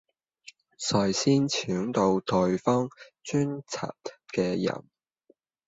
[0.79, 2.89] 最先搶到對方
[3.23, 3.77] 軍旗
[4.41, 4.81] 嘅贏